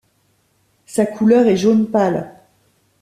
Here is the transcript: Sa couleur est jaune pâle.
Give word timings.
Sa 0.87 1.05
couleur 1.05 1.45
est 1.45 1.57
jaune 1.57 1.85
pâle. 1.87 2.33